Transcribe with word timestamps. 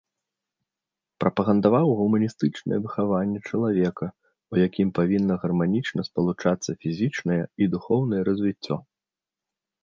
Прапагандаваў 1.23 1.87
гуманістычнае 1.99 2.79
выхаванне 2.85 3.39
чалавека, 3.51 4.05
у 4.55 4.59
якім 4.67 4.89
павінна 5.01 5.37
гарманічна 5.45 6.01
спалучацца 6.09 6.71
фізічнае 6.87 7.39
і 7.45 7.63
духоўнае 7.77 8.21
развіццё. 8.33 8.75